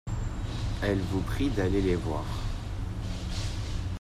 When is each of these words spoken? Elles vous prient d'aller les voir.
Elles 0.81 0.97
vous 1.11 1.21
prient 1.21 1.51
d'aller 1.51 1.79
les 1.79 1.95
voir. 1.95 2.25